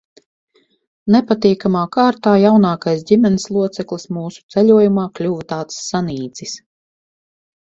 [1.15, 6.57] Nepatīkamā kārtā jaunākais ģimenes loceklis mūsu ceļojumā kļuva tāds sanīcis.